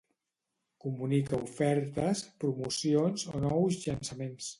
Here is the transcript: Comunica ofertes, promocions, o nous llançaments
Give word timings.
Comunica 0.85 1.39
ofertes, 1.47 2.23
promocions, 2.47 3.27
o 3.33 3.43
nous 3.45 3.79
llançaments 3.85 4.49